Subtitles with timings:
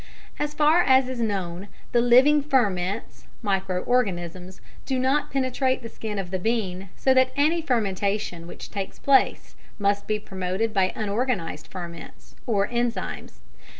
[0.39, 6.17] As far as is known, the living ferments (micro organisms) do not penetrate the skin
[6.17, 11.67] of the bean, so that any fermentation which takes place must be promoted by unorganised
[11.67, 13.41] ferments (or enzymes).